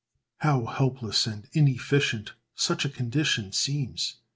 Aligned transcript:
How 0.37 0.65
helpless 0.65 1.27
and 1.27 1.47
inefficient 1.53 2.33
such 2.55 2.85
a 2.85 2.89
condition 2.89 3.51
seems! 3.51 4.15